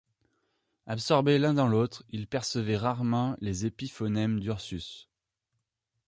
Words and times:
Absorbés 0.87 1.37
l’un 1.37 1.53
dans 1.53 1.67
l’autre, 1.67 2.03
ils 2.09 2.25
percevaient 2.25 2.75
rarement 2.75 3.37
les 3.39 3.67
épiphonèmes 3.67 4.39
d’Ursus. 4.39 5.07